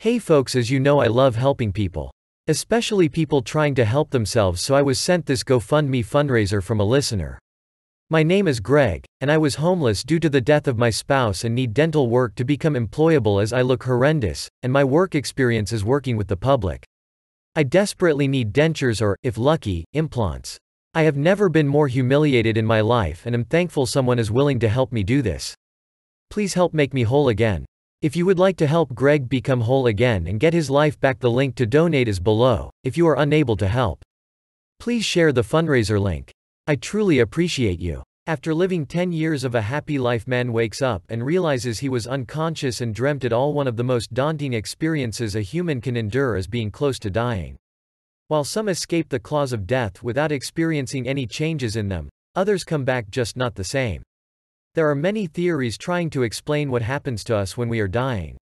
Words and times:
Hey 0.00 0.20
folks, 0.20 0.54
as 0.54 0.70
you 0.70 0.78
know, 0.78 1.00
I 1.00 1.08
love 1.08 1.34
helping 1.34 1.72
people. 1.72 2.12
Especially 2.46 3.08
people 3.08 3.42
trying 3.42 3.74
to 3.74 3.84
help 3.84 4.10
themselves, 4.10 4.60
so 4.60 4.76
I 4.76 4.80
was 4.80 5.00
sent 5.00 5.26
this 5.26 5.42
GoFundMe 5.42 6.06
fundraiser 6.06 6.62
from 6.62 6.78
a 6.78 6.84
listener. 6.84 7.36
My 8.08 8.22
name 8.22 8.46
is 8.46 8.60
Greg, 8.60 9.04
and 9.20 9.28
I 9.28 9.38
was 9.38 9.56
homeless 9.56 10.04
due 10.04 10.20
to 10.20 10.30
the 10.30 10.40
death 10.40 10.68
of 10.68 10.78
my 10.78 10.88
spouse 10.88 11.42
and 11.42 11.52
need 11.52 11.74
dental 11.74 12.08
work 12.08 12.36
to 12.36 12.44
become 12.44 12.74
employable 12.74 13.42
as 13.42 13.52
I 13.52 13.62
look 13.62 13.82
horrendous, 13.82 14.48
and 14.62 14.72
my 14.72 14.84
work 14.84 15.16
experience 15.16 15.72
is 15.72 15.84
working 15.84 16.16
with 16.16 16.28
the 16.28 16.36
public. 16.36 16.84
I 17.56 17.64
desperately 17.64 18.28
need 18.28 18.52
dentures 18.52 19.02
or, 19.02 19.16
if 19.24 19.36
lucky, 19.36 19.84
implants. 19.94 20.58
I 20.94 21.02
have 21.02 21.16
never 21.16 21.48
been 21.48 21.66
more 21.66 21.88
humiliated 21.88 22.56
in 22.56 22.64
my 22.64 22.82
life 22.82 23.26
and 23.26 23.34
am 23.34 23.46
thankful 23.46 23.84
someone 23.84 24.20
is 24.20 24.30
willing 24.30 24.60
to 24.60 24.68
help 24.68 24.92
me 24.92 25.02
do 25.02 25.22
this. 25.22 25.56
Please 26.30 26.54
help 26.54 26.72
make 26.72 26.94
me 26.94 27.02
whole 27.02 27.28
again. 27.28 27.64
If 28.00 28.14
you 28.14 28.26
would 28.26 28.38
like 28.38 28.56
to 28.58 28.68
help 28.68 28.94
Greg 28.94 29.28
become 29.28 29.62
whole 29.62 29.88
again 29.88 30.28
and 30.28 30.38
get 30.38 30.54
his 30.54 30.70
life 30.70 31.00
back, 31.00 31.18
the 31.18 31.32
link 31.32 31.56
to 31.56 31.66
donate 31.66 32.06
is 32.06 32.20
below, 32.20 32.70
if 32.84 32.96
you 32.96 33.08
are 33.08 33.18
unable 33.18 33.56
to 33.56 33.66
help. 33.66 34.04
Please 34.78 35.04
share 35.04 35.32
the 35.32 35.42
fundraiser 35.42 36.00
link. 36.00 36.30
I 36.68 36.76
truly 36.76 37.18
appreciate 37.18 37.80
you. 37.80 38.04
After 38.28 38.54
living 38.54 38.86
10 38.86 39.10
years 39.10 39.42
of 39.42 39.56
a 39.56 39.62
happy 39.62 39.98
life, 39.98 40.28
man 40.28 40.52
wakes 40.52 40.80
up 40.80 41.02
and 41.08 41.26
realizes 41.26 41.80
he 41.80 41.88
was 41.88 42.06
unconscious 42.06 42.80
and 42.80 42.94
dreamt 42.94 43.24
it 43.24 43.32
all. 43.32 43.52
One 43.52 43.66
of 43.66 43.76
the 43.76 43.82
most 43.82 44.14
daunting 44.14 44.52
experiences 44.52 45.34
a 45.34 45.40
human 45.40 45.80
can 45.80 45.96
endure 45.96 46.36
is 46.36 46.46
being 46.46 46.70
close 46.70 47.00
to 47.00 47.10
dying. 47.10 47.56
While 48.28 48.44
some 48.44 48.68
escape 48.68 49.08
the 49.08 49.18
claws 49.18 49.52
of 49.52 49.66
death 49.66 50.04
without 50.04 50.30
experiencing 50.30 51.08
any 51.08 51.26
changes 51.26 51.74
in 51.74 51.88
them, 51.88 52.10
others 52.36 52.62
come 52.62 52.84
back 52.84 53.10
just 53.10 53.36
not 53.36 53.56
the 53.56 53.64
same. 53.64 54.02
There 54.78 54.88
are 54.88 54.94
many 54.94 55.26
theories 55.26 55.76
trying 55.76 56.08
to 56.10 56.22
explain 56.22 56.70
what 56.70 56.82
happens 56.82 57.24
to 57.24 57.36
us 57.36 57.56
when 57.56 57.68
we 57.68 57.80
are 57.80 57.88
dying. 57.88 58.36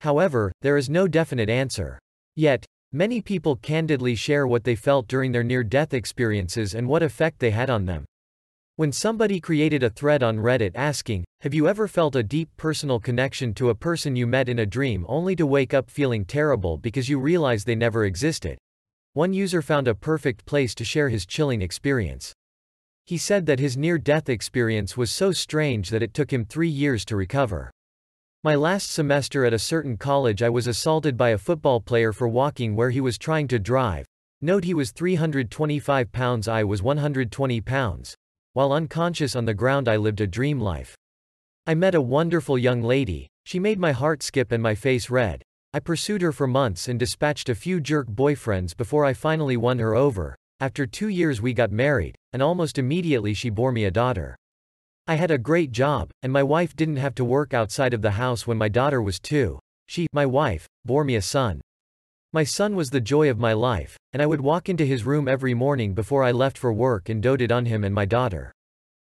However, 0.00 0.50
there 0.62 0.76
is 0.76 0.90
no 0.90 1.06
definite 1.06 1.48
answer. 1.48 1.96
Yet, 2.34 2.66
many 2.90 3.22
people 3.22 3.54
candidly 3.54 4.16
share 4.16 4.48
what 4.48 4.64
they 4.64 4.74
felt 4.74 5.06
during 5.06 5.30
their 5.30 5.44
near 5.44 5.62
death 5.62 5.94
experiences 5.94 6.74
and 6.74 6.88
what 6.88 7.04
effect 7.04 7.38
they 7.38 7.52
had 7.52 7.70
on 7.70 7.84
them. 7.84 8.04
When 8.74 8.90
somebody 8.90 9.38
created 9.38 9.84
a 9.84 9.90
thread 9.90 10.24
on 10.24 10.38
Reddit 10.38 10.72
asking, 10.74 11.22
Have 11.42 11.54
you 11.54 11.68
ever 11.68 11.86
felt 11.86 12.16
a 12.16 12.24
deep 12.24 12.48
personal 12.56 12.98
connection 12.98 13.54
to 13.54 13.70
a 13.70 13.74
person 13.76 14.16
you 14.16 14.26
met 14.26 14.48
in 14.48 14.58
a 14.58 14.66
dream 14.66 15.06
only 15.08 15.36
to 15.36 15.46
wake 15.46 15.72
up 15.72 15.88
feeling 15.88 16.24
terrible 16.24 16.78
because 16.78 17.08
you 17.08 17.20
realize 17.20 17.62
they 17.62 17.76
never 17.76 18.06
existed? 18.06 18.58
One 19.12 19.32
user 19.32 19.62
found 19.62 19.86
a 19.86 19.94
perfect 19.94 20.46
place 20.46 20.74
to 20.74 20.84
share 20.84 21.10
his 21.10 21.26
chilling 21.26 21.62
experience. 21.62 22.32
He 23.06 23.18
said 23.18 23.46
that 23.46 23.58
his 23.58 23.76
near-death 23.76 24.28
experience 24.28 24.96
was 24.96 25.10
so 25.10 25.32
strange 25.32 25.90
that 25.90 26.02
it 26.02 26.14
took 26.14 26.32
him 26.32 26.44
three 26.44 26.68
years 26.68 27.04
to 27.06 27.16
recover. 27.16 27.70
My 28.42 28.54
last 28.54 28.90
semester 28.90 29.44
at 29.44 29.52
a 29.52 29.58
certain 29.58 29.96
college 29.96 30.42
I 30.42 30.48
was 30.48 30.66
assaulted 30.66 31.16
by 31.16 31.30
a 31.30 31.38
football 31.38 31.80
player 31.80 32.12
for 32.12 32.26
walking 32.26 32.74
where 32.74 32.90
he 32.90 33.00
was 33.00 33.18
trying 33.18 33.48
to 33.48 33.58
drive. 33.58 34.06
Note 34.40 34.64
he 34.64 34.72
was 34.72 34.92
325 34.92 36.10
pounds 36.12 36.48
I 36.48 36.64
was 36.64 36.82
120 36.82 37.60
pounds. 37.60 38.14
While 38.54 38.72
unconscious 38.72 39.36
on 39.36 39.44
the 39.44 39.52
ground 39.52 39.88
I 39.88 39.96
lived 39.96 40.22
a 40.22 40.26
dream 40.26 40.58
life. 40.58 40.96
I 41.66 41.74
met 41.74 41.94
a 41.94 42.00
wonderful 42.00 42.56
young 42.56 42.80
lady, 42.80 43.28
she 43.44 43.58
made 43.58 43.78
my 43.78 43.92
heart 43.92 44.22
skip 44.22 44.52
and 44.52 44.62
my 44.62 44.74
face 44.74 45.10
red. 45.10 45.42
I 45.74 45.80
pursued 45.80 46.22
her 46.22 46.32
for 46.32 46.46
months 46.46 46.88
and 46.88 46.98
dispatched 46.98 47.48
a 47.48 47.54
few 47.54 47.80
jerk 47.80 48.08
boyfriends 48.08 48.76
before 48.76 49.04
I 49.04 49.12
finally 49.12 49.56
won 49.56 49.78
her 49.78 49.94
over. 49.94 50.34
After 50.58 50.86
two 50.86 51.08
years 51.08 51.42
we 51.42 51.52
got 51.52 51.70
married, 51.70 52.16
and 52.32 52.42
almost 52.42 52.78
immediately 52.78 53.34
she 53.34 53.50
bore 53.50 53.72
me 53.72 53.84
a 53.84 53.90
daughter. 53.90 54.36
I 55.06 55.14
had 55.14 55.30
a 55.30 55.38
great 55.38 55.72
job, 55.72 56.10
and 56.22 56.32
my 56.32 56.42
wife 56.42 56.76
didn't 56.76 56.96
have 56.96 57.14
to 57.16 57.24
work 57.24 57.52
outside 57.52 57.94
of 57.94 58.02
the 58.02 58.12
house 58.12 58.46
when 58.46 58.58
my 58.58 58.68
daughter 58.68 59.02
was 59.02 59.18
two. 59.18 59.58
She, 59.88 60.06
my 60.12 60.26
wife, 60.26 60.66
bore 60.84 61.04
me 61.04 61.16
a 61.16 61.22
son. 61.22 61.60
My 62.32 62.44
son 62.44 62.76
was 62.76 62.90
the 62.90 63.00
joy 63.00 63.28
of 63.28 63.40
my 63.40 63.52
life, 63.52 63.96
and 64.12 64.22
I 64.22 64.26
would 64.26 64.40
walk 64.40 64.68
into 64.68 64.86
his 64.86 65.04
room 65.04 65.26
every 65.26 65.52
morning 65.52 65.94
before 65.94 66.22
I 66.22 66.30
left 66.30 66.56
for 66.56 66.72
work 66.72 67.08
and 67.08 67.20
doted 67.20 67.50
on 67.50 67.66
him 67.66 67.82
and 67.82 67.92
my 67.92 68.04
daughter. 68.04 68.52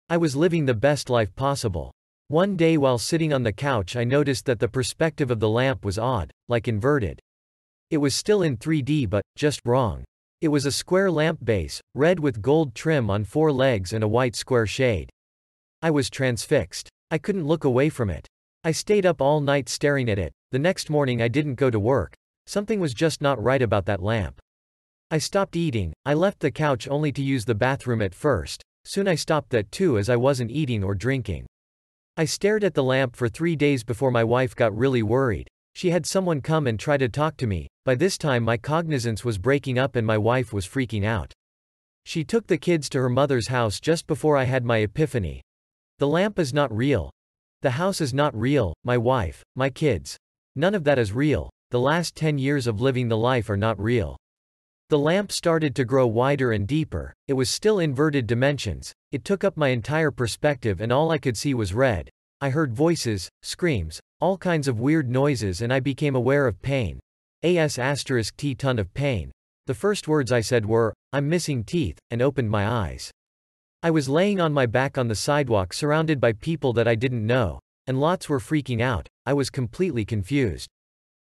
I 0.07 0.17
was 0.17 0.35
living 0.35 0.65
the 0.65 0.75
best 0.75 1.09
life 1.09 1.35
possible. 1.35 1.91
One 2.27 2.55
day 2.55 2.77
while 2.77 2.99
sitting 2.99 3.33
on 3.33 3.41
the 3.41 3.51
couch 3.51 3.95
I 3.95 4.03
noticed 4.03 4.45
that 4.45 4.59
the 4.59 4.67
perspective 4.67 5.31
of 5.31 5.39
the 5.39 5.49
lamp 5.49 5.83
was 5.83 5.97
odd, 5.97 6.29
like 6.47 6.67
inverted. 6.67 7.19
It 7.89 7.97
was 7.97 8.13
still 8.13 8.43
in 8.43 8.57
3D 8.57 9.09
but, 9.09 9.23
just 9.35 9.61
wrong. 9.65 10.03
It 10.39 10.49
was 10.49 10.67
a 10.67 10.71
square 10.71 11.09
lamp 11.09 11.43
base, 11.43 11.81
red 11.95 12.19
with 12.19 12.43
gold 12.43 12.75
trim 12.75 13.09
on 13.09 13.23
four 13.23 13.51
legs 13.51 13.91
and 13.91 14.03
a 14.03 14.07
white 14.07 14.35
square 14.35 14.67
shade. 14.67 15.09
I 15.81 15.89
was 15.89 16.11
transfixed. 16.11 16.89
I 17.09 17.17
couldn't 17.17 17.47
look 17.47 17.63
away 17.63 17.89
from 17.89 18.11
it. 18.11 18.27
I 18.63 18.71
stayed 18.71 19.07
up 19.07 19.19
all 19.19 19.41
night 19.41 19.67
staring 19.67 20.09
at 20.09 20.19
it. 20.19 20.31
The 20.51 20.59
next 20.59 20.91
morning 20.91 21.23
I 21.23 21.27
didn't 21.27 21.55
go 21.55 21.71
to 21.71 21.79
work. 21.79 22.13
Something 22.45 22.79
was 22.79 22.93
just 22.93 23.19
not 23.19 23.41
right 23.41 23.63
about 23.63 23.87
that 23.87 24.03
lamp. 24.03 24.39
I 25.09 25.17
stopped 25.17 25.55
eating. 25.55 25.91
I 26.05 26.13
left 26.13 26.41
the 26.41 26.51
couch 26.51 26.87
only 26.87 27.11
to 27.13 27.23
use 27.23 27.45
the 27.45 27.55
bathroom 27.55 28.03
at 28.03 28.13
first. 28.13 28.61
Soon 28.85 29.07
I 29.07 29.15
stopped 29.15 29.49
that 29.49 29.71
too 29.71 29.97
as 29.97 30.07
I 30.07 30.17
wasn't 30.17 30.51
eating 30.51 30.83
or 30.83 30.93
drinking. 30.93 31.47
I 32.15 32.25
stared 32.25 32.63
at 32.63 32.75
the 32.75 32.83
lamp 32.83 33.15
for 33.15 33.27
three 33.27 33.55
days 33.55 33.83
before 33.83 34.11
my 34.11 34.23
wife 34.23 34.55
got 34.55 34.77
really 34.77 35.01
worried. 35.01 35.47
She 35.73 35.89
had 35.89 36.05
someone 36.05 36.41
come 36.41 36.67
and 36.67 36.79
try 36.79 36.97
to 36.97 37.09
talk 37.09 37.37
to 37.37 37.47
me. 37.47 37.67
By 37.87 37.95
this 37.95 38.17
time 38.17 38.43
my 38.43 38.57
cognizance 38.57 39.23
was 39.23 39.37
breaking 39.37 39.79
up 39.79 39.95
and 39.95 40.05
my 40.05 40.17
wife 40.17 40.51
was 40.51 40.67
freaking 40.67 41.05
out. 41.05 41.31
She 42.03 42.25
took 42.25 42.45
the 42.45 42.57
kids 42.57 42.89
to 42.89 42.99
her 42.99 43.07
mother's 43.07 43.47
house 43.47 43.79
just 43.79 44.07
before 44.07 44.35
I 44.35 44.43
had 44.43 44.65
my 44.65 44.79
epiphany. 44.79 45.41
The 45.99 46.07
lamp 46.09 46.37
is 46.37 46.53
not 46.53 46.75
real. 46.75 47.09
The 47.61 47.69
house 47.69 48.01
is 48.01 48.13
not 48.13 48.37
real, 48.37 48.73
my 48.83 48.97
wife, 48.97 49.41
my 49.55 49.69
kids. 49.69 50.17
None 50.57 50.75
of 50.75 50.83
that 50.83 50.99
is 50.99 51.13
real. 51.13 51.49
The 51.71 51.79
last 51.79 52.13
10 52.17 52.37
years 52.37 52.67
of 52.67 52.81
living 52.81 53.07
the 53.07 53.15
life 53.15 53.49
are 53.49 53.55
not 53.55 53.79
real. 53.79 54.17
The 54.89 54.99
lamp 54.99 55.31
started 55.31 55.73
to 55.75 55.85
grow 55.85 56.07
wider 56.07 56.51
and 56.51 56.67
deeper, 56.67 57.13
it 57.29 57.35
was 57.35 57.49
still 57.49 57.79
inverted 57.79 58.27
dimensions, 58.27 58.91
it 59.13 59.23
took 59.23 59.45
up 59.45 59.55
my 59.55 59.69
entire 59.69 60.11
perspective 60.11 60.81
and 60.81 60.91
all 60.91 61.09
I 61.09 61.19
could 61.19 61.37
see 61.37 61.53
was 61.53 61.73
red. 61.73 62.09
I 62.41 62.49
heard 62.49 62.73
voices, 62.73 63.29
screams, 63.43 64.01
all 64.19 64.37
kinds 64.37 64.67
of 64.67 64.81
weird 64.81 65.09
noises 65.09 65.61
and 65.61 65.71
I 65.71 65.79
became 65.79 66.17
aware 66.17 66.47
of 66.47 66.61
pain. 66.61 66.99
AS 67.47 67.79
asterisk 67.79 68.35
T 68.35 68.55
ton 68.55 68.77
of 68.77 68.93
pain. 68.93 69.31
The 69.67 69.73
first 69.73 70.05
words 70.05 70.33
I 70.33 70.41
said 70.41 70.65
were, 70.65 70.93
I'm 71.13 71.29
missing 71.29 71.63
teeth, 71.63 71.97
and 72.11 72.21
opened 72.21 72.49
my 72.49 72.67
eyes. 72.67 73.09
I 73.81 73.89
was 73.89 74.09
laying 74.09 74.41
on 74.41 74.51
my 74.51 74.65
back 74.65 74.97
on 74.97 75.07
the 75.07 75.15
sidewalk 75.15 75.71
surrounded 75.71 76.19
by 76.19 76.33
people 76.33 76.73
that 76.73 76.89
I 76.89 76.95
didn't 76.95 77.25
know, 77.25 77.59
and 77.85 78.01
lots 78.01 78.27
were 78.27 78.39
freaking 78.39 78.81
out, 78.81 79.07
I 79.25 79.33
was 79.33 79.49
completely 79.49 80.03
confused. 80.03 80.67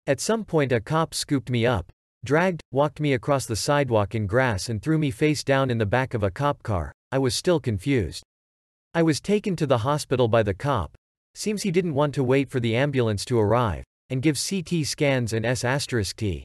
At 0.06 0.20
some 0.20 0.46
point 0.46 0.72
a 0.72 0.80
cop 0.80 1.16
scooped 1.16 1.50
me 1.50 1.66
up, 1.66 1.92
dragged, 2.24 2.62
walked 2.72 3.00
me 3.00 3.14
across 3.14 3.48
the 3.48 3.56
sidewalk 3.56 4.14
in 4.14 4.28
grass 4.28 4.70
and 4.70 4.82
threw 4.82 5.00
me 5.00 5.10
face 5.10 5.44
down 5.44 5.72
in 5.72 5.80
the 5.80 5.86
back 5.88 6.14
of 6.14 6.22
a 6.22 6.30
cop 6.30 6.62
car, 6.62 6.92
I 7.12 7.18
was 7.18 7.34
still 7.34 7.60
confused. 7.60 8.24
I 8.94 9.02
was 9.02 9.20
taken 9.20 9.56
to 9.56 9.66
the 9.66 9.80
hospital 9.80 10.28
by 10.28 10.44
the 10.44 10.54
cop. 10.54 10.96
Seems 11.34 11.64
he 11.64 11.72
didn't 11.72 11.96
want 11.96 12.14
to 12.14 12.24
wait 12.24 12.52
for 12.52 12.60
the 12.60 12.76
ambulance 12.76 13.26
to 13.26 13.40
arrive 13.40 13.84
and 14.14 14.22
give 14.22 14.40
CT 14.40 14.86
scans 14.86 15.34
and 15.34 15.44
S 15.44 15.64
asterisk 15.64 16.18
T. 16.18 16.44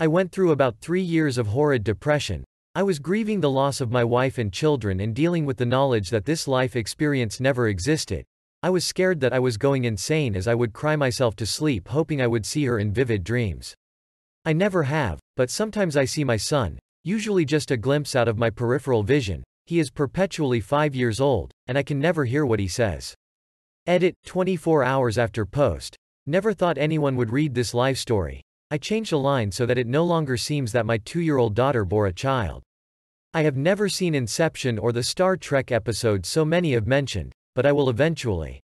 I 0.00 0.08
went 0.08 0.32
through 0.32 0.50
about 0.50 0.80
three 0.80 1.00
years 1.00 1.38
of 1.38 1.46
horrid 1.46 1.84
depression. 1.84 2.42
I 2.74 2.82
was 2.82 2.98
grieving 2.98 3.40
the 3.40 3.50
loss 3.50 3.80
of 3.80 3.92
my 3.92 4.02
wife 4.02 4.36
and 4.36 4.52
children 4.52 4.98
and 4.98 5.14
dealing 5.14 5.46
with 5.46 5.58
the 5.58 5.64
knowledge 5.64 6.10
that 6.10 6.24
this 6.24 6.48
life 6.48 6.74
experience 6.74 7.38
never 7.38 7.68
existed. 7.68 8.24
I 8.64 8.70
was 8.70 8.84
scared 8.84 9.20
that 9.20 9.32
I 9.32 9.38
was 9.38 9.56
going 9.56 9.84
insane 9.84 10.34
as 10.34 10.48
I 10.48 10.56
would 10.56 10.72
cry 10.72 10.96
myself 10.96 11.36
to 11.36 11.46
sleep 11.46 11.86
hoping 11.86 12.20
I 12.20 12.26
would 12.26 12.44
see 12.44 12.64
her 12.64 12.80
in 12.80 12.92
vivid 12.92 13.22
dreams. 13.22 13.76
I 14.44 14.52
never 14.52 14.82
have, 14.82 15.20
but 15.36 15.50
sometimes 15.50 15.96
I 15.96 16.04
see 16.04 16.24
my 16.24 16.36
son, 16.36 16.80
usually 17.04 17.44
just 17.44 17.70
a 17.70 17.76
glimpse 17.76 18.16
out 18.16 18.26
of 18.26 18.38
my 18.38 18.50
peripheral 18.50 19.04
vision, 19.04 19.44
he 19.66 19.78
is 19.78 19.92
perpetually 19.92 20.60
5 20.60 20.96
years 20.96 21.20
old, 21.20 21.52
and 21.68 21.78
I 21.78 21.84
can 21.84 22.00
never 22.00 22.24
hear 22.24 22.44
what 22.44 22.58
he 22.58 22.66
says. 22.66 23.14
Edit, 23.86 24.16
24 24.26 24.82
hours 24.82 25.16
after 25.16 25.46
post. 25.46 25.96
Never 26.30 26.52
thought 26.52 26.76
anyone 26.76 27.16
would 27.16 27.32
read 27.32 27.54
this 27.54 27.72
life 27.72 27.96
story. 27.96 28.42
I 28.70 28.76
changed 28.76 29.14
a 29.14 29.16
line 29.16 29.50
so 29.50 29.64
that 29.64 29.78
it 29.78 29.86
no 29.86 30.04
longer 30.04 30.36
seems 30.36 30.72
that 30.72 30.84
my 30.84 30.98
two-year-old 30.98 31.54
daughter 31.54 31.86
bore 31.86 32.06
a 32.06 32.12
child. 32.12 32.62
I 33.32 33.44
have 33.44 33.56
never 33.56 33.88
seen 33.88 34.14
Inception 34.14 34.78
or 34.78 34.92
the 34.92 35.02
Star 35.02 35.38
Trek 35.38 35.72
episode 35.72 36.26
so 36.26 36.44
many 36.44 36.74
have 36.74 36.86
mentioned, 36.86 37.32
but 37.54 37.64
I 37.64 37.72
will 37.72 37.88
eventually. 37.88 38.60